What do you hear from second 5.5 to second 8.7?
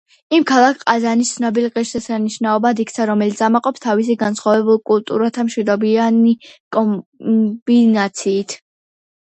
მშვიდობიანი კომბინაციით.